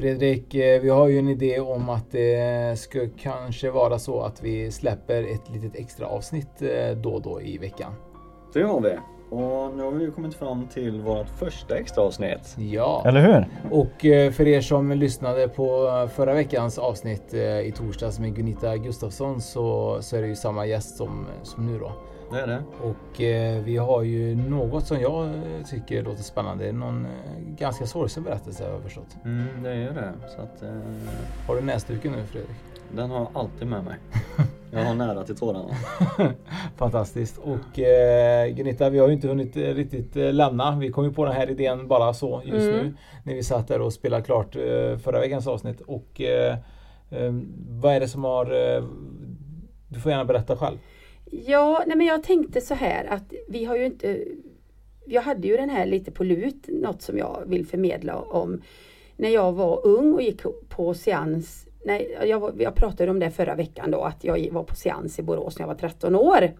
[0.00, 4.42] Fredrik, eh, vi har ju en idé om att det ska kanske vara så att
[4.42, 7.92] vi släpper ett litet extra avsnitt eh, då och då i veckan.
[8.52, 8.90] Det har vi.
[9.30, 12.56] Och nu har vi ju kommit fram till vårt första extra avsnitt.
[12.58, 13.02] Ja.
[13.06, 13.48] Eller hur?
[13.70, 19.40] Och eh, för er som lyssnade på förra veckans avsnitt i torsdags med Gunita Gustafsson
[19.40, 21.92] så, så är det ju samma gäst som, som nu då.
[22.30, 22.62] Det är det.
[22.82, 25.30] Och eh, vi har ju något som jag
[25.70, 26.72] tycker låter spännande.
[26.72, 29.16] Någon eh, ganska sorgsen berättelse har jag förstått.
[29.24, 30.12] Mm, det är det.
[30.36, 30.68] Så att, eh,
[31.46, 32.56] har du näsduken nu Fredrik?
[32.92, 33.96] Den har jag alltid med mig.
[34.72, 35.76] Jag har nära till tårarna.
[36.76, 37.38] Fantastiskt.
[37.38, 40.76] Och eh, Gunita, vi har ju inte hunnit eh, riktigt eh, lämna.
[40.76, 42.76] Vi kom ju på den här idén bara så just mm.
[42.76, 42.94] nu.
[43.24, 45.80] När vi satt där och spelade klart eh, förra veckans avsnitt.
[45.80, 46.56] Och eh,
[47.68, 48.46] vad är det som har...
[49.88, 50.78] du får gärna berätta själv.
[51.30, 54.24] Ja, nej men jag tänkte så här att vi har ju inte
[55.06, 58.62] Jag hade ju den här lite på lut, något som jag vill förmedla om
[59.16, 63.54] när jag var ung och gick på seans Nej, jag, jag pratade om det förra
[63.54, 66.52] veckan då, att jag var på seans i Borås när jag var 13 år.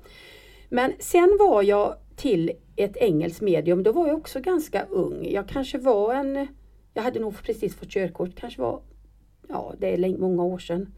[0.69, 5.29] Men sen var jag till ett engelskt medium, då var jag också ganska ung.
[5.31, 6.47] Jag kanske var en,
[6.95, 8.83] jag hade nog precis fått körkort, kanske var,
[9.49, 10.95] ja det är många år sedan.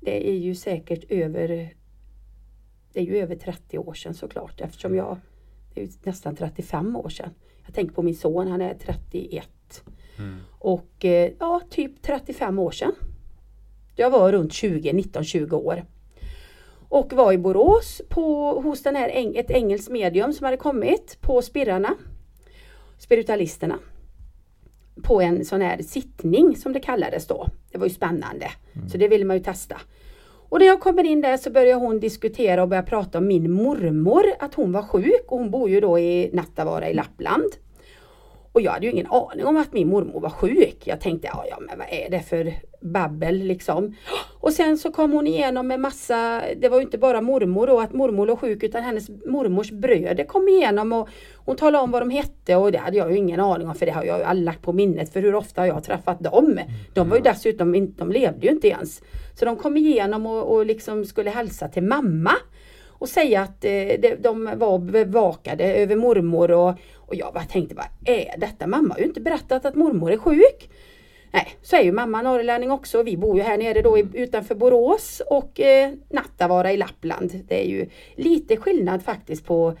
[0.00, 1.74] Det är ju säkert över
[2.94, 5.18] det är ju över 30 år sedan såklart eftersom jag,
[5.74, 7.30] det är nästan 35 år sedan.
[7.64, 9.48] Jag tänker på min son, han är 31.
[10.18, 10.36] Mm.
[10.58, 12.92] Och eh, ja, typ 35 år sedan.
[13.96, 15.84] Jag var runt 20, 19-20 år.
[16.88, 21.42] Och var i Borås på, hos den här, ett engelskt medium som hade kommit på
[21.42, 21.94] Spirrarna.
[22.98, 23.78] Spiritualisterna.
[25.02, 27.48] På en sån här sittning som det kallades då.
[27.72, 28.50] Det var ju spännande.
[28.72, 28.88] Mm.
[28.88, 29.80] Så det ville man ju testa.
[30.48, 33.52] Och när jag kommer in där så börjar hon diskutera och börja prata om min
[33.52, 37.52] mormor, att hon var sjuk och hon bor ju då i Nattavaara i Lappland.
[38.54, 40.82] Och jag hade ju ingen aning om att min mormor var sjuk.
[40.84, 43.94] Jag tänkte, ja, ja men vad är det för babbel liksom.
[44.40, 47.92] Och sen så kom hon igenom med massa, det var inte bara mormor då, att
[47.92, 52.10] mormor låg sjuk utan hennes mormors bröder kom igenom och hon talade om vad de
[52.10, 54.44] hette och det hade jag ju ingen aning om för det har jag ju aldrig
[54.44, 56.60] lagt på minnet för hur ofta har jag träffat dem.
[56.94, 59.02] De var ju dessutom, de levde ju inte ens.
[59.34, 62.32] Så de kom igenom och, och liksom skulle hälsa till mamma
[63.04, 66.74] och säga att eh, de var bevakade över mormor och,
[67.14, 68.66] och jag bara tänkte, vad är detta?
[68.66, 70.70] Mamma har ju inte berättat att mormor är sjuk.
[71.30, 73.02] Nej, så är ju mamma norrlänning också.
[73.02, 77.44] Vi bor ju här nere då utanför Borås och eh, Nattavaara i Lappland.
[77.48, 79.74] Det är ju lite skillnad faktiskt på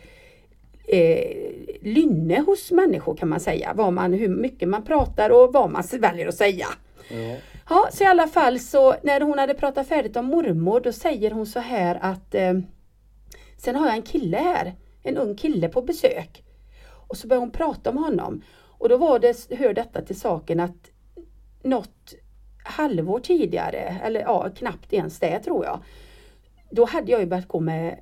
[0.88, 1.36] eh,
[1.80, 3.72] lynne hos människor kan man säga.
[3.74, 6.66] Vad man, hur mycket man pratar och vad man väljer att säga.
[7.08, 7.36] Ja.
[7.68, 11.30] ja, så i alla fall så när hon hade pratat färdigt om mormor då säger
[11.30, 12.52] hon så här att eh,
[13.56, 16.43] Sen har jag en kille här, en ung kille på besök.
[17.06, 18.42] Och så börjar hon prata om honom.
[18.78, 20.90] Och då var det, hör detta till saken att
[21.62, 22.14] något
[22.64, 25.82] halvår tidigare, eller ja, knappt ens det tror jag.
[26.70, 28.00] Då hade jag ju börjat gå med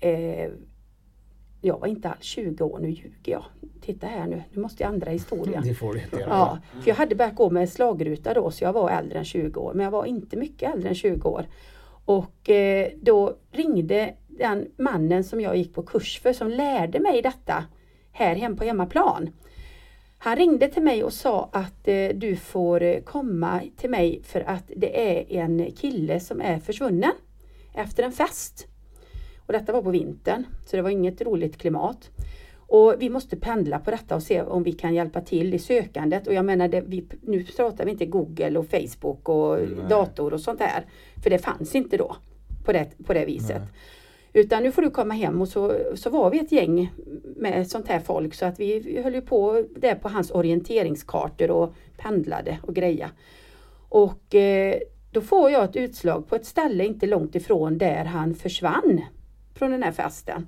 [0.00, 0.50] eh,
[1.64, 3.44] jag var inte alls 20 år, nu ljuger jag.
[3.80, 5.62] Titta här nu, nu måste jag ändra historien.
[5.66, 6.28] Det får du inte göra.
[6.28, 9.60] Ja, för jag hade börjat gå med slagruta då så jag var äldre än 20
[9.60, 9.74] år.
[9.74, 11.46] Men jag var inte mycket äldre än 20 år.
[12.04, 17.22] Och eh, då ringde den mannen som jag gick på kurs för som lärde mig
[17.22, 17.64] detta
[18.14, 19.30] här hem på hemmaplan.
[20.18, 24.40] Han ringde till mig och sa att eh, du får eh, komma till mig för
[24.40, 27.12] att det är en kille som är försvunnen
[27.74, 28.66] efter en fest.
[29.46, 32.10] Och detta var på vintern, så det var inget roligt klimat.
[32.56, 36.26] Och vi måste pendla på detta och se om vi kan hjälpa till i sökandet.
[36.26, 39.88] Och jag menar, det, vi, nu pratar vi inte Google och Facebook och Nej.
[39.88, 40.84] dator och sånt där.
[41.22, 42.16] För det fanns inte då
[42.64, 43.62] på det, på det viset.
[44.36, 46.92] Utan nu får du komma hem och så, så var vi ett gäng
[47.36, 51.74] med sånt här folk så att vi, höll ju på där på hans orienteringskartor och
[51.96, 53.10] pendlade och greja.
[53.88, 54.74] Och eh,
[55.10, 59.00] då får jag ett utslag på ett ställe inte långt ifrån där han försvann
[59.54, 60.46] från den här festen.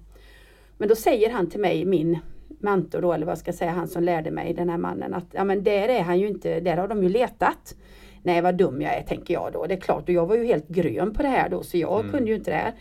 [0.78, 2.18] Men då säger han till mig, min
[2.48, 5.26] mentor då, eller vad ska jag säga, han som lärde mig, den här mannen, att
[5.30, 7.74] ja men där är han ju inte, där har de ju letat.
[8.22, 10.44] Nej vad dum jag är tänker jag då, det är klart, och jag var ju
[10.44, 12.12] helt grön på det här då så jag Mm.
[12.12, 12.72] kunde ju inte det här.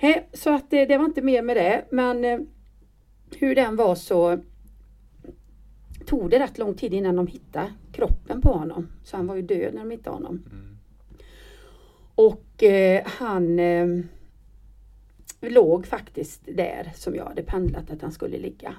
[0.00, 2.38] Hej, så att det, det var inte mer med det, men eh,
[3.38, 4.38] hur den var så
[6.06, 8.88] tog det rätt lång tid innan de hittade kroppen på honom.
[9.04, 10.44] Så han var ju död när de hittade honom.
[12.14, 13.86] Och eh, han eh,
[15.40, 18.74] låg faktiskt där som jag hade pendlat att han skulle ligga.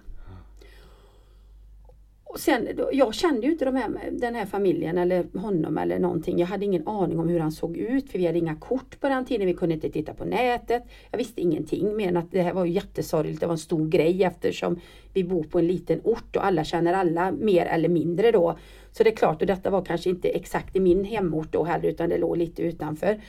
[2.31, 6.40] Och sen, jag kände ju inte de här, den här familjen eller honom eller någonting.
[6.40, 9.10] Jag hade ingen aning om hur han såg ut för vi hade inga kort på
[9.10, 9.48] den tiden.
[9.48, 10.84] Vi kunde inte titta på nätet.
[11.12, 13.40] Jag visste ingenting mer än att det här var ju jättesorgligt.
[13.40, 14.80] Det var en stor grej eftersom
[15.14, 18.58] vi bor på en liten ort och alla känner alla mer eller mindre då.
[18.92, 21.90] Så det är klart, och detta var kanske inte exakt i min hemort då heller
[21.90, 23.22] utan det låg lite utanför.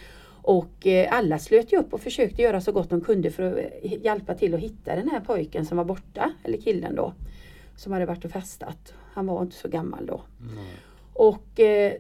[0.42, 3.58] Och eh, alla slöt ju upp och försökte göra så gott de kunde för att
[3.58, 7.12] eh, hjälpa till att hitta den här pojken som var borta, eller killen då.
[7.80, 8.94] Som hade varit och festat.
[9.12, 10.22] Han var inte så gammal då.
[11.12, 11.92] Och eh,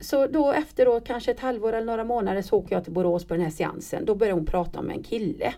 [0.00, 3.24] så då efter då kanske ett halvår eller några månader så åker jag till Borås
[3.24, 4.04] på den här seansen.
[4.04, 5.54] Då börjar hon prata om en kille.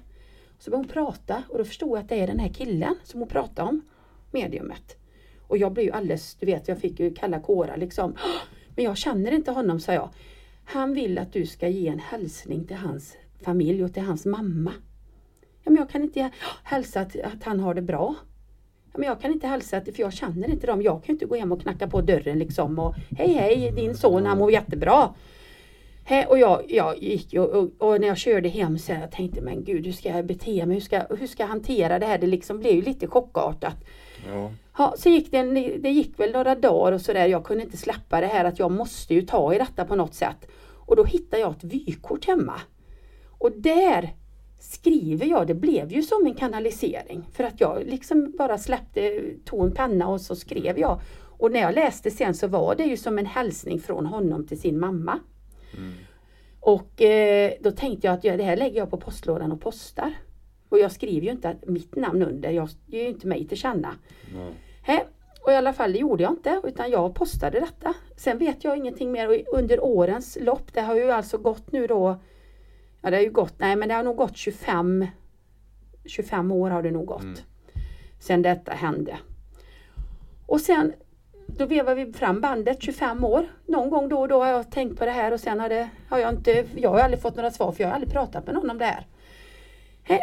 [0.58, 3.20] Så börjar hon prata och då förstod jag att det är den här killen som
[3.20, 3.80] hon pratar om.
[4.30, 4.96] Mediumet.
[5.48, 8.16] Och jag blev ju alldeles, du vet jag fick ju kalla kårar liksom.
[8.76, 10.08] Men jag känner inte honom sa jag.
[10.64, 14.72] Han vill att du ska ge en hälsning till hans familj och till hans mamma.
[15.40, 16.30] Ja, men jag kan inte
[16.64, 18.14] hälsa att, att han har det bra.
[18.98, 20.82] Men jag kan inte hälsa att, för jag känner inte dem.
[20.82, 24.26] Jag kan inte gå hem och knacka på dörren liksom och hej hej din son
[24.26, 25.14] han mår jättebra.
[26.06, 29.40] Hej, och jag, jag gick ju och, och när jag körde hem så jag tänkte
[29.40, 30.74] men gud hur ska jag bete mig?
[30.74, 32.18] Hur ska, hur ska jag hantera det här?
[32.18, 33.76] Det liksom blev ju lite chockartat.
[34.32, 34.50] Ja.
[34.78, 37.26] Ja, så gick det, en, det gick väl några dagar och sådär.
[37.26, 40.14] Jag kunde inte släppa det här att jag måste ju ta i detta på något
[40.14, 40.50] sätt.
[40.86, 42.60] Och då hittade jag ett vykort hemma.
[43.38, 44.14] Och där
[44.64, 47.28] skriver jag, det blev ju som en kanalisering.
[47.32, 51.00] För att jag liksom bara släppte, tog en penna och så skrev jag.
[51.38, 54.60] Och när jag läste sen så var det ju som en hälsning från honom till
[54.60, 55.20] sin mamma.
[56.60, 60.12] Och eh, då tänkte jag att ja, det här lägger jag på postlådan och postar.
[60.68, 63.94] Och jag skriver ju inte mitt namn under, jag ger ju inte mig till känna.
[64.82, 65.04] Hä?
[65.44, 67.94] Och i alla fall det gjorde jag inte utan jag postade detta.
[68.16, 71.86] Sen vet jag ingenting mer och under årens lopp, det har ju alltså gått nu
[71.86, 72.20] då,
[73.04, 75.06] ja det har ju gått, nej men det har nog gått 25,
[76.04, 77.44] 25 år har det nog gått.
[78.18, 79.16] Sen detta hände.
[80.46, 80.92] Och sen
[81.46, 83.46] då vevar vi fram bandet 25 år.
[83.66, 85.88] Någon gång då och då har jag tänkt på det här och sen har, det,
[86.08, 88.54] har jag inte, jag har aldrig fått några svar för jag har aldrig pratat med
[88.54, 89.06] någon om det här.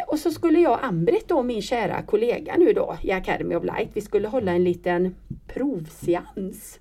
[0.08, 3.90] Och så skulle jag Ambrit då, min kära kollega nu då i Academy of Light,
[3.94, 5.14] vi skulle hålla en liten
[5.46, 6.80] provseans.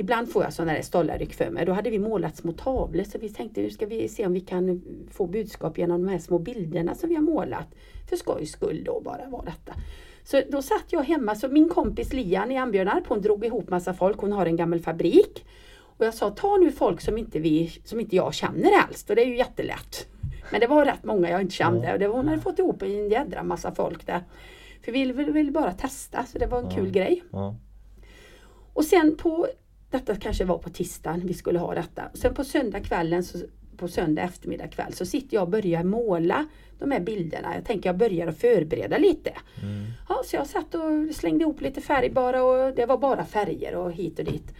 [0.00, 1.66] Ibland får jag sådana där stollarryck för mig.
[1.66, 4.40] Då hade vi målat små tavlor så vi tänkte nu ska vi se om vi
[4.40, 7.74] kan få budskap genom de här små bilderna som vi har målat.
[8.08, 9.72] För skojs skull då bara var detta.
[10.24, 13.94] Så då satt jag hemma, så min kompis Lian i Ambjörnarp, hon drog ihop massa
[13.94, 15.44] folk, hon har en gammal fabrik.
[15.96, 19.16] Och jag sa, ta nu folk som inte, vi, som inte jag känner alls, och
[19.16, 20.06] det är ju jättelätt.
[20.50, 22.82] Men det var rätt många jag inte kände och det var, hon hade fått ihop
[22.82, 24.22] en jädra massa folk där.
[24.84, 27.22] För vi ville, ville bara testa, så det var en kul grej.
[27.30, 27.54] Ja.
[28.72, 29.46] Och sen på,
[29.90, 32.02] detta kanske var på tisdagen vi skulle ha detta.
[32.14, 33.38] Sen på söndag kvällen, så,
[33.76, 36.46] på söndag eftermiddag kväll så sitter jag och börjar måla
[36.78, 37.54] de här bilderna.
[37.54, 39.32] Jag tänker jag börjar att förbereda lite.
[40.08, 43.74] Ja, så jag satt och slängde ihop lite färg bara och det var bara färger
[43.74, 44.54] och hit och dit.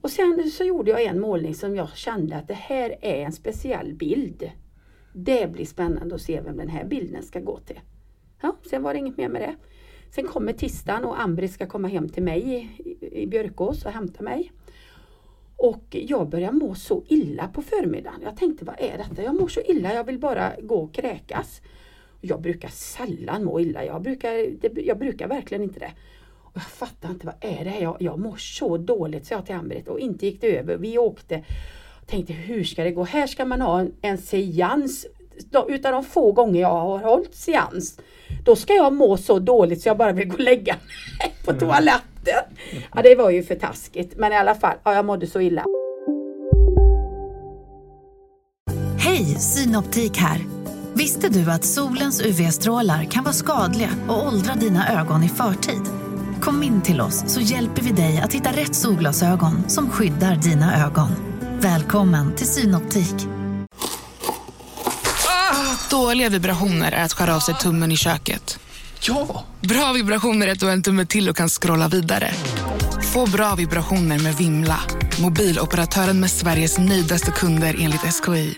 [0.00, 3.32] Och sen så gjorde jag en målning som jag kände att det här är en
[3.32, 4.50] speciell bild.
[5.12, 7.80] Det blir spännande att se vem den här bilden ska gå till.
[8.42, 9.54] Ja, sen var det inget mer med det.
[10.14, 14.22] Sen kommer tisdagen och Ambri ska komma hem till mig i, i, Björkås och hämta
[14.22, 14.52] mig.
[15.56, 18.20] Och jag börjar må så illa på förmiddagen.
[18.22, 19.22] Jag tänkte, vad är detta?
[19.22, 21.62] Jag mår så illa, jag vill bara gå och kräkas.
[22.20, 25.92] Jag brukar sällan må illa, jag brukar, det, jag brukar verkligen inte det.
[26.42, 27.82] Och jag fattar inte, vad är det här?
[27.82, 30.76] Jag, jag mår så dåligt, sa jag till Ambrit och inte gick det över.
[30.76, 31.44] Vi åkte,
[32.06, 33.04] tänkte hur ska det gå?
[33.04, 35.06] Här ska man ha en, en seans
[35.68, 37.98] utav de få gånger jag har hållit seans,
[38.44, 40.76] då ska jag må så dåligt så jag bara vill gå och lägga
[41.18, 42.42] mig på toaletten.
[42.94, 44.12] Ja, det var ju för taskigt.
[44.16, 45.64] Men i alla fall, ja, jag mådde så illa.
[48.98, 50.40] Hej, Synoptik här.
[50.94, 55.82] Visste du att solens UV-strålar kan vara skadliga och åldra dina ögon i förtid?
[56.40, 60.86] Kom in till oss så hjälper vi dig att hitta rätt solglasögon som skyddar dina
[60.86, 61.08] ögon.
[61.60, 63.31] Välkommen till Synoptik.
[65.92, 68.58] Dåliga vibrationer är att skära av sig tummen i köket.
[69.00, 69.44] Ja!
[69.60, 72.30] Bra vibrationer är att du har en tumme till och kan scrolla vidare.
[73.12, 74.80] Få bra vibrationer med Vimla.
[75.22, 78.54] Mobiloperatören med Sveriges nöjdaste kunder enligt SKI.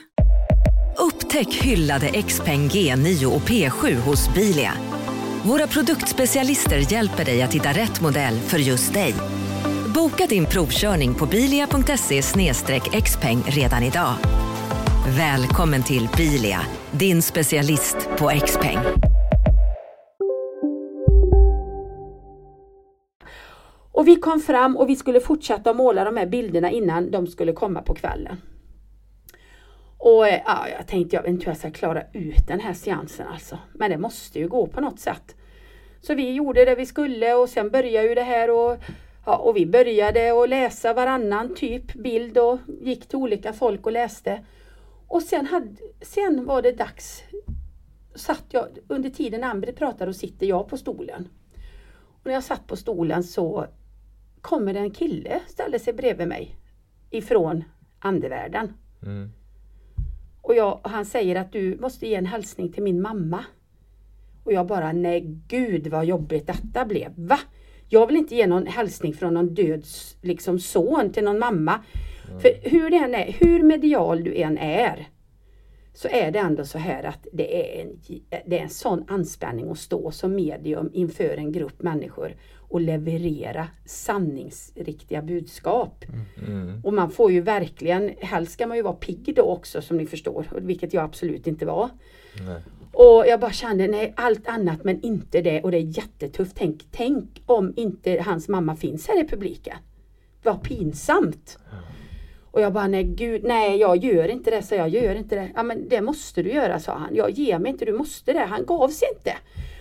[0.98, 4.72] Upptäck hyllade XPeng G9 och P7 hos Bilia.
[5.42, 9.14] Våra produktspecialister hjälper dig att hitta rätt modell för just dig.
[9.94, 12.22] Boka din provkörning på bilia.se
[13.02, 14.14] xpeng redan idag.
[15.06, 16.60] Välkommen till Bilia,
[16.92, 18.78] din specialist på XPeng.
[23.92, 27.52] Och vi kom fram och vi skulle fortsätta måla de här bilderna innan de skulle
[27.52, 28.36] komma på kvällen.
[29.98, 32.74] Och eh, ja, jag tänkte jag vet inte hur jag ska klara ut den här
[32.74, 33.58] seansen alltså.
[33.74, 35.36] Men det måste ju gå på något sätt.
[36.00, 38.76] Så vi gjorde det vi skulle och sen började ju det här och,
[39.26, 43.92] ja, och vi började att läsa varannan typ bild och gick till olika folk och
[43.92, 44.40] läste.
[45.08, 47.22] Och sen, hade, sen var det dags.
[48.14, 51.28] Satt jag, under tiden Ambrit pratar och sitter jag på stolen.
[51.96, 53.66] Och när jag satt på stolen så
[54.40, 56.56] kommer det en kille ställer sig bredvid mig
[57.10, 57.64] ifrån
[57.98, 58.72] andevärlden.
[59.02, 59.30] Mm.
[60.40, 63.44] Och, jag, och han säger att du måste ge en hälsning till min mamma.
[64.44, 67.12] Och jag bara, nej gud vad jobbigt detta blev.
[67.16, 67.38] Va?
[67.88, 69.84] Jag vill inte ge någon hälsning från någon död
[70.22, 71.80] liksom, son till någon mamma.
[72.40, 75.08] För hur, det än är, hur medial du än är
[75.94, 78.00] så är det ändå så här att det är en,
[78.46, 82.36] det är en sån anspänning att stå som medium inför en grupp människor
[82.68, 86.04] och leverera sanningsriktiga budskap.
[86.46, 86.80] Mm.
[86.84, 90.06] Och man får ju verkligen, helst ska man ju vara pigg då också som ni
[90.06, 91.90] förstår, vilket jag absolut inte var.
[92.46, 92.62] Nej.
[92.92, 96.56] Och jag bara kände, nej allt annat men inte det och det är jättetufft.
[96.56, 99.76] Tänk, tänk om inte hans mamma finns här i publiken.
[100.42, 101.58] Vad pinsamt!
[102.54, 105.50] Och jag bara, nej gud, nej jag gör inte det, så jag gör inte det.
[105.54, 107.14] Ja men det måste du göra, sa han.
[107.14, 108.38] Jag ger mig inte, du måste det.
[108.38, 109.32] Han gav sig inte.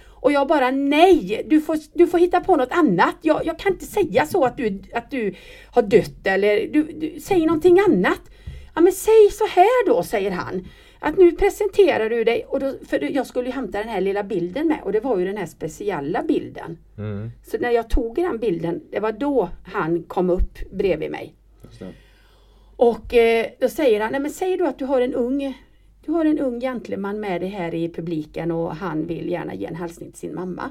[0.08, 3.16] Och jag bara, nej, du får, du får hitta på något annat.
[3.22, 5.34] Jag, jag kan inte säga så att du, att du
[5.72, 8.22] har dött eller du, du, säg någonting annat.
[8.76, 10.68] Ja men säg så här då, säger han.
[11.00, 14.24] Att nu presenterar du dig, och då, för jag skulle ju hämta den här lilla
[14.24, 16.78] bilden med och det var ju den här speciella bilden.
[16.98, 17.32] Mm.
[17.44, 21.34] Så när jag tog den bilden, det var då han kom upp bredvid mig.
[22.84, 25.58] Och eh, då säger han, nej men säg då att du har en ung
[26.06, 29.66] du har en ung gentleman med dig här i publiken och han vill gärna ge
[29.66, 30.70] en hälsning till sin mamma.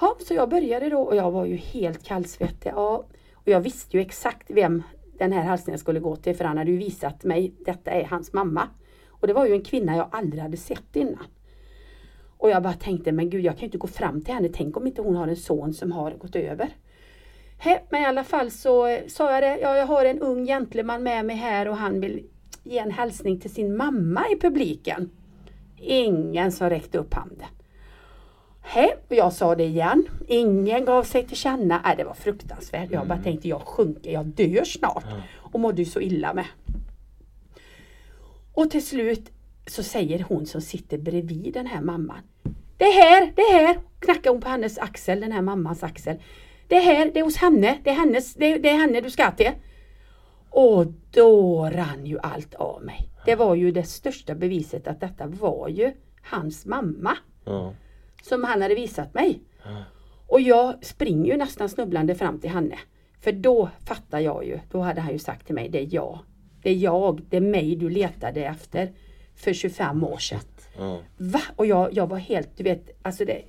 [0.00, 2.72] Ja, så jag började då och jag var ju helt kallsvettig.
[2.76, 3.04] Ja,
[3.34, 4.82] och jag visste ju exakt vem
[5.18, 8.32] den här hälsningen skulle gå till för han hade ju visat mig, detta är hans
[8.32, 8.68] mamma.
[9.08, 11.26] Och det var ju en kvinna jag aldrig hade sett innan.
[12.38, 14.76] Och jag bara tänkte, men gud jag kan ju inte gå fram till henne, tänk
[14.76, 16.68] om inte hon har en son som har gått över.
[17.64, 20.46] He, men i alla fall så eh, sa jag det, ja, jag har en ung
[20.46, 22.26] gentleman med mig här och han vill
[22.64, 25.10] ge en hälsning till sin mamma i publiken.
[25.76, 27.48] Ingen som räckte upp handen.
[28.62, 30.04] He, och jag sa det igen.
[30.28, 31.80] Ingen gav sig till känna.
[31.84, 32.90] Nej, det var fruktansvärt.
[32.90, 35.04] Jag bara tänkte, jag sjunker, jag dör snart.
[35.36, 36.46] Och mådde ju så illa med.
[38.54, 39.30] Och till slut
[39.66, 42.20] så säger hon som sitter bredvid den här mamman.
[42.76, 43.80] Det är här, det är här.
[43.98, 46.16] Knackar hon på hennes axel, den här mammans axel.
[46.72, 49.00] Det är här, det är hos henne, det är, hennes, det är, det är henne
[49.00, 49.50] du ska till.
[50.50, 53.08] Och då rann ju allt av mig.
[53.26, 57.16] Det var ju det största beviset att detta var ju hans mamma.
[57.44, 57.74] Ja.
[58.22, 59.42] Som han hade visat mig.
[60.26, 62.78] Och jag springer ju nästan snubblande fram till henne.
[63.20, 66.18] För då fattar jag ju, då hade han ju sagt till mig, det är jag.
[66.62, 68.92] Det är jag, det är mig du letade efter
[69.34, 70.40] för 25 år sedan.
[70.78, 71.00] Ja.
[71.16, 71.40] Va?
[71.56, 73.42] Och jag, jag var helt, du vet, alltså det,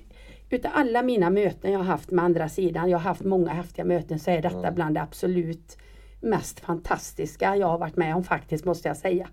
[0.50, 3.84] utav alla mina möten jag har haft med andra sidan, jag har haft många häftiga
[3.84, 5.76] möten, så är detta bland det absolut
[6.20, 9.28] mest fantastiska jag har varit med om faktiskt, måste jag säga.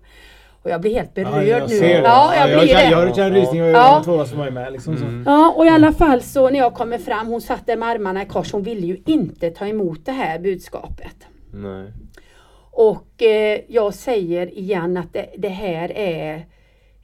[0.62, 1.78] Och jag blir helt berörd jag nu.
[1.80, 1.90] det.
[1.92, 2.90] Ja, jag jag, blir jag, det.
[2.90, 3.94] jag har känner rysningar Ja.
[3.94, 4.72] de två som var med.
[4.72, 5.04] Liksom, så.
[5.26, 8.22] Ja, och i alla fall så när jag kommer fram, hon satt där med armarna
[8.22, 11.16] i kors, hon ville ju inte ta emot det här budskapet.
[11.52, 11.92] Nej.
[12.70, 16.46] Och eh, jag säger igen att det, det här är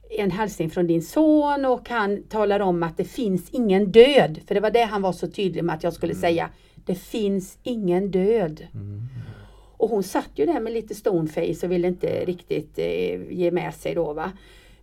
[0.09, 4.39] en hälsning från din son och han talar om att det finns ingen död.
[4.47, 6.49] För det var det han var så tydlig med att jag skulle säga.
[6.85, 8.67] Det finns ingen död.
[9.77, 13.73] Och hon satt ju där med lite stoneface och ville inte riktigt eh, ge med
[13.73, 14.31] sig då va.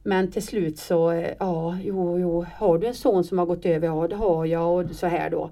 [0.03, 3.67] Men till slut så, eh, ja, jo, jo, har du en son som har gått
[3.67, 3.87] över?
[3.87, 5.51] Ja, det har jag och så här då.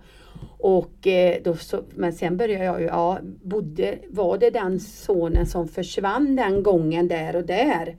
[0.59, 5.47] Och eh, då så, men sen började jag ju, ja, bodde, var det den sonen
[5.47, 7.97] som försvann den gången där och där?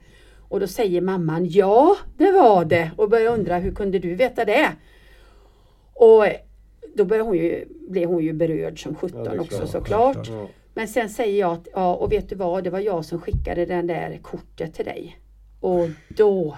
[0.48, 2.90] Och då säger mamman, ja, det var det.
[2.96, 4.72] Och börjar undra, hur kunde du veta det?
[5.94, 6.24] Och
[6.94, 9.70] då börjar hon ju, blev hon ju berörd som Ja, 17 det är också klart.
[9.70, 10.28] såklart.
[10.28, 10.48] Ja.
[10.74, 13.66] Men sen säger jag att, ja och vet du vad, det var jag som skickade
[13.66, 15.18] den där kortet till dig.
[15.60, 16.56] Och då,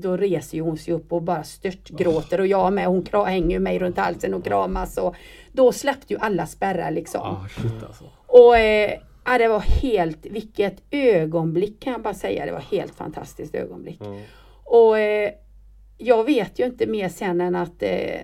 [0.00, 2.86] då reser hon sig upp och bara störtgråter och jag med.
[2.86, 4.96] Hon hänger mig runt halsen och kramas.
[4.98, 5.14] Och
[5.52, 7.20] då släppte ju alla spärrar liksom.
[7.20, 8.04] Ah, shit alltså.
[8.26, 12.46] Och eh, ja, det var helt, vilket ögonblick kan jag bara säga.
[12.46, 14.00] Det var helt fantastiskt ögonblick.
[14.64, 15.30] Och eh,
[15.98, 18.20] jag vet ju inte mer sen än att eh,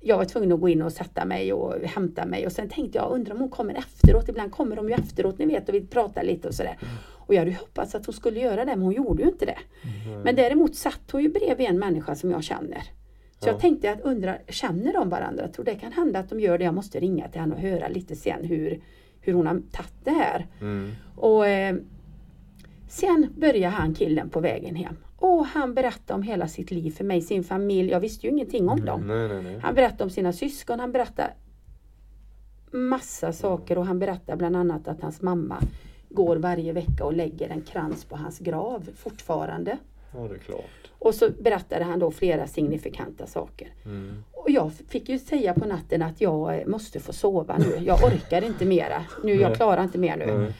[0.00, 2.46] jag var tvungen att gå in och sätta mig och hämta mig.
[2.46, 4.28] Och sen tänkte jag, undrar om hon kommer efteråt.
[4.28, 6.78] Ibland kommer de ju efteråt, ni vet, och vill prata lite och sådär.
[7.26, 9.44] Och jag hade ju hoppats att hon skulle göra det, men hon gjorde ju inte
[9.46, 9.58] det.
[10.24, 12.80] Men däremot satt hon ju bredvid en människa som jag känner.
[13.38, 13.52] Så Ja.
[13.52, 15.42] jag tänkte att undra, känner de varandra?
[15.44, 16.64] Jag tror det kan hända att de gör det.
[16.64, 18.80] Jag måste ringa till henne och höra lite sen hur,
[19.30, 20.46] hur hon har tagit det här.
[20.60, 20.90] Mm.
[21.16, 21.76] Och eh,
[22.88, 24.96] sen började han killen på vägen hem.
[25.16, 27.90] Och han berättade om hela sitt liv för mig, sin familj.
[27.90, 29.06] Jag visste ju ingenting om dem.
[29.06, 29.58] Nej, nej, nej.
[29.62, 31.30] Han berättade om sina syskon, han berättade
[32.70, 35.62] massa saker och han berättade bland annat att hans mamma
[36.08, 39.78] går varje vecka och lägger en krans på hans grav fortfarande.
[40.14, 40.90] Ja, det är klart.
[40.98, 43.68] Och så berättade han då flera signifikanta saker.
[43.84, 44.24] Mm.
[44.32, 47.84] Och jag fick ju säga på natten att jag måste få sova nu.
[47.84, 49.04] Jag orkar inte mera.
[49.24, 50.38] Nu, jag klarar inte mer nu.
[50.38, 50.52] Nej.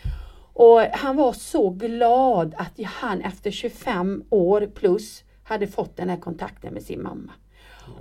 [0.52, 6.16] Och han var så glad att han efter 25 år plus hade fått den här
[6.16, 7.32] kontakten med sin mamma.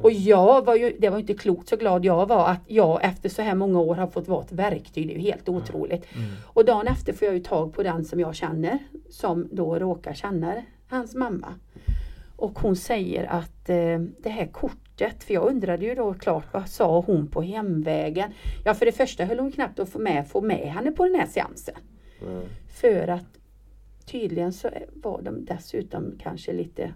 [0.01, 3.29] Och jag var ju, det var inte klokt så glad jag var att jag efter
[3.29, 5.07] så här många år har fått vara ett verktyg.
[5.07, 6.05] Det är ju helt otroligt.
[6.43, 8.79] Och dagen efter får jag ju tag på den som jag känner,
[9.09, 10.53] som då råkar känna
[10.89, 11.53] hans mamma.
[12.35, 16.69] Och hon säger att eh, det här kortet, för jag undrade ju då klart vad
[16.69, 18.31] sa hon på hemvägen?
[18.65, 21.15] Ja för det första höll hon knappt att få med, få med henne på den
[21.15, 21.75] här seansen.
[22.21, 22.41] Mm.
[22.67, 23.25] För att
[24.05, 26.93] tydligen så var de dessutom kanske lite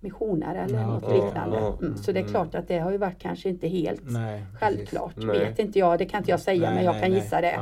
[0.00, 1.56] missionare eller Ja, något ja, liknande.
[1.56, 1.78] ja.
[1.82, 2.32] Mm, så det är Mm.
[2.32, 4.58] klart att det har ju varit kanske inte helt Nej, precis.
[4.60, 5.14] självklart.
[5.16, 5.38] Nej.
[5.38, 7.20] Vet inte jag, det kan inte jag säga Nej, men jag nej, kan nej.
[7.20, 7.60] gissa det.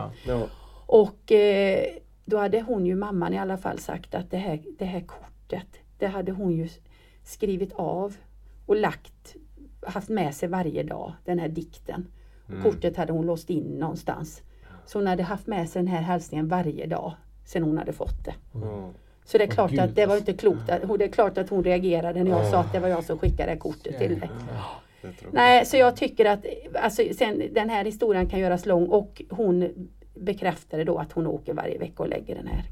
[0.87, 1.85] Och eh,
[2.25, 5.31] då hade hon ju, mamman i alla fall, sagt att det här, det här kortet,
[5.99, 6.69] det hade hon ju
[7.23, 8.17] skrivit av
[8.67, 9.35] och lagt,
[9.87, 12.07] haft med sig varje dag, den här dikten.
[12.49, 12.63] Mm.
[12.63, 14.43] Kortet hade hon låst in någonstans.
[14.87, 18.25] Så hon hade haft med sig den här hälsningen varje dag sedan hon hade fått
[18.25, 18.35] det.
[18.53, 18.91] Ja.
[19.25, 20.71] Så det är klart Gud, att det var inte klokt.
[20.71, 22.51] Att, det är klart att hon reagerade när jag Ja.
[22.51, 24.31] sa att det var jag som skickade det kortet till dig.
[25.31, 29.89] Nej, så jag tycker att alltså, sen, den här historien kan göras lång och hon
[30.15, 32.65] bekräftade då att hon åker varje vecka och lägger den här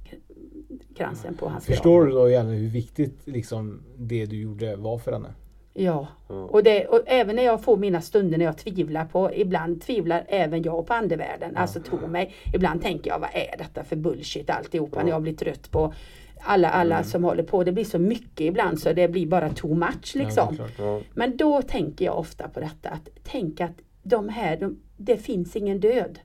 [1.02, 1.74] kransen på hans grav.
[1.74, 5.34] Förstår du då egentligen hur viktigt liksom, det du gjorde var för henne?
[5.74, 9.82] Ja, och, det, och även när jag får mina stunder när jag tvivlar på, ibland
[9.82, 11.56] tvivlar även jag på andevärlden.
[11.56, 15.34] Alltså tro mig, ibland tänker jag vad är detta för bullshit alltihopa när jag blir
[15.34, 15.94] trött på
[16.40, 17.04] alla, alla Mm.
[17.04, 17.64] som håller på.
[17.64, 20.58] Det blir så mycket ibland så det blir bara too much liksom.
[20.78, 21.00] Ja.
[21.14, 25.56] Men då tänker jag ofta på detta att tänk att de här, de, det finns
[25.56, 26.18] ingen död.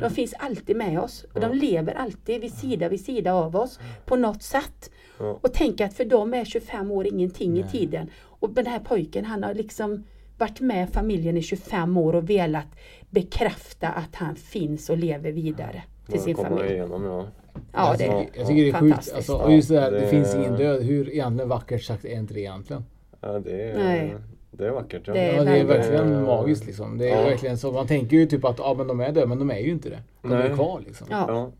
[0.00, 3.80] De finns alltid med oss och de lever alltid vid sida vid sida av oss
[4.04, 4.90] på något sätt.
[5.18, 5.38] Ja.
[5.42, 8.10] Och tänk att för dem är 25 år ingenting i tiden.
[8.22, 10.04] Och den här pojken han har liksom
[10.38, 12.66] varit med familjen i 25 år och velat
[13.10, 16.72] bekräfta att han finns och lever vidare till sin familj.
[16.72, 17.26] igenom, ja.
[17.72, 18.78] Ja, det är Jag tycker det är sjukt.
[18.78, 19.16] fantastiskt.
[19.16, 20.82] Alltså, och just det här, det, Det- finns ingen död.
[20.82, 22.84] Hur egentligen vackert sagt är inte det egentligen?
[23.20, 24.14] Ja, det är, Nej.
[24.58, 25.02] Det är vackert.
[25.06, 25.12] Ja.
[25.12, 26.98] Det är Ja, det är verkligen- magiskt liksom.
[26.98, 27.28] Det är Ja.
[27.28, 27.72] verkligen så.
[27.72, 29.88] Man tänker ju typ att ja, men de är döda, men de är ju inte
[29.88, 29.98] det.
[30.22, 30.54] De är Nej.
[30.54, 31.06] kvar liksom.
[31.10, 31.50] Ja.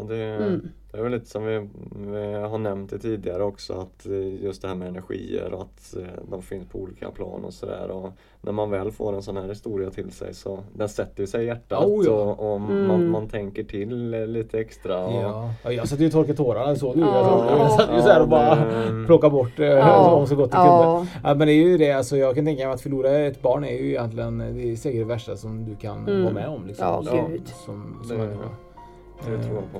[0.00, 0.02] Ja.
[0.02, 0.68] Och det, Mm.
[0.92, 4.62] det är väl lite som vi, vi har nämnt det tidigare också att eh, just
[4.62, 7.90] det här med energier och att eh, de finns på olika plan och sådär.
[7.90, 11.42] Och när man väl får en sån här historia till sig så den sätter sig
[11.44, 12.12] i hjärtat Oh, ja.
[12.12, 12.86] och, och Mm.
[12.86, 15.04] man, man tänker till eh, lite extra.
[15.06, 15.50] Och, Ja.
[15.64, 17.00] ja, jag satt ju och torkade tårarna, såg du?
[17.00, 17.46] Ja.
[17.50, 20.26] Jag, jag satt ju så här och bara det- plockade bort eh, Ja.
[20.28, 20.96] så gott jag Ja.
[20.96, 21.28] kunde.
[21.28, 23.64] Ja, men det är ju det, alltså, jag kan tänka mig att förlora ett barn
[23.64, 26.22] är ju egentligen det är säkert det värsta som du kan Mm.
[26.22, 26.66] vara med om.
[26.66, 27.42] Liksom, Ja, som, gud.
[27.64, 28.48] Som, Det- som människa.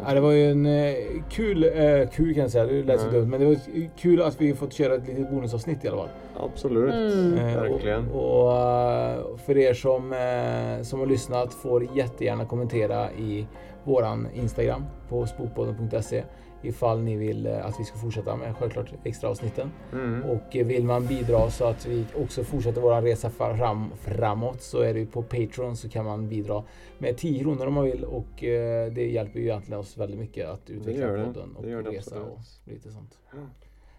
[0.06, 0.94] Ja, det var ju en eh,
[1.30, 3.56] kul, eh, kul kan jag säga, det lät så dumt, men det var
[3.96, 6.08] kul att vi fått köra ett litet bonusavsnitt i alla fall.
[6.36, 7.38] Absolut, Mm.
[7.38, 8.08] Eh, verkligen.
[8.08, 13.46] Och, och eh, för er som, eh, som har lyssnat får jättegärna kommentera i
[13.84, 16.22] våran Instagram på spokpodden.se
[16.62, 19.70] ifall ni vill eh, att vi ska fortsätta med självklart extra avsnitten.
[19.92, 20.24] Mm.
[20.24, 24.80] Och eh, vill man bidra så att vi också fortsätter våran resa fram, framåt så
[24.80, 26.64] är det ju på Patreon så kan man bidra
[26.98, 30.48] med 10 kronor om man vill och eh, det hjälper ju egentligen oss väldigt mycket
[30.48, 31.24] att utveckla det.
[31.24, 32.28] podden och Det det resa absolut.
[32.28, 32.38] och
[32.72, 33.18] lite sånt.
[33.32, 33.38] Ja.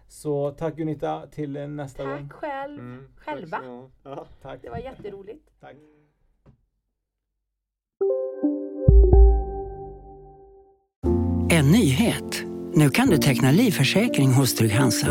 [0.08, 2.28] Så tack Gunita till nästa gång.
[2.28, 2.78] Tack själv.
[2.80, 3.60] Mm, Själva.
[4.04, 4.26] Ja.
[4.42, 4.58] Tack.
[4.62, 5.48] Det var jätteroligt.
[5.60, 5.76] Tack.
[11.50, 12.44] En nyhet.
[12.74, 15.08] Nu kan du teckna livförsäkring hos Trygg-Hansa.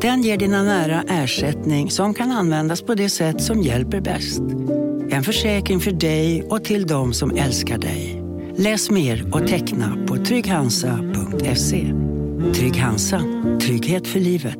[0.00, 4.40] Den ger dina nära ersättning som kan användas på det sätt som hjälper bäst.
[5.10, 8.22] En försäkring för dig och till de som älskar dig.
[8.56, 11.92] Läs mer och teckna på trygghansa.se.
[12.54, 13.22] Trygg Hansa.
[13.60, 14.58] Trygghet för livet.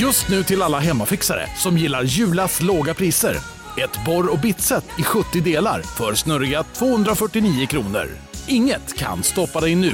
[0.00, 3.36] Just nu till alla hemmafixare som gillar Julas låga priser.
[3.84, 8.29] Ett borr och bitset i 70 delar för snurriga 249 kronor.
[8.50, 9.92] Inget kan stoppa dig nu.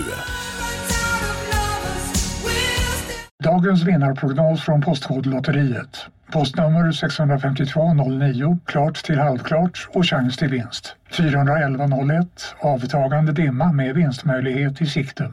[3.44, 6.06] Dagens vinnarprognos från Postkodlotteriet.
[6.32, 10.96] Postnummer 65209, klart till halvklart och chans till vinst.
[11.10, 12.26] 41101,
[12.60, 15.32] avtagande dimma med vinstmöjlighet i sikte.